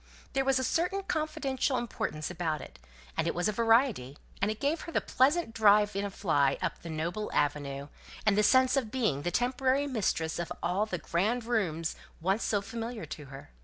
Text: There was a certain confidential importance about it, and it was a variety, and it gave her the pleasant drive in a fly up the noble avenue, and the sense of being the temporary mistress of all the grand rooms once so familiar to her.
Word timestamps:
There 0.33 0.43
was 0.43 0.57
a 0.57 0.63
certain 0.63 1.03
confidential 1.03 1.77
importance 1.77 2.31
about 2.31 2.59
it, 2.59 2.79
and 3.15 3.27
it 3.27 3.35
was 3.35 3.47
a 3.47 3.51
variety, 3.51 4.17
and 4.41 4.49
it 4.49 4.59
gave 4.59 4.81
her 4.81 4.91
the 4.91 4.99
pleasant 4.99 5.53
drive 5.53 5.95
in 5.95 6.03
a 6.03 6.09
fly 6.09 6.57
up 6.59 6.81
the 6.81 6.89
noble 6.89 7.29
avenue, 7.33 7.87
and 8.25 8.35
the 8.35 8.41
sense 8.41 8.75
of 8.75 8.89
being 8.89 9.21
the 9.21 9.29
temporary 9.29 9.85
mistress 9.85 10.39
of 10.39 10.51
all 10.63 10.87
the 10.87 10.97
grand 10.97 11.43
rooms 11.45 11.95
once 12.19 12.41
so 12.43 12.63
familiar 12.63 13.05
to 13.05 13.25
her. 13.25 13.51